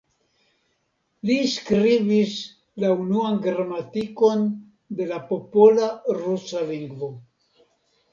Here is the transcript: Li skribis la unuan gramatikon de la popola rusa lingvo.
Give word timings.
Li 1.29 1.33
skribis 1.55 2.31
la 2.83 2.89
unuan 3.03 3.37
gramatikon 3.43 4.41
de 5.01 5.07
la 5.11 5.19
popola 5.29 5.91
rusa 6.21 6.65
lingvo. 6.71 7.11